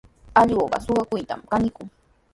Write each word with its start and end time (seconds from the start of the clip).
Allquqa 0.41 0.77
suqakuqtami 0.85 1.45
kanikun. 1.51 1.87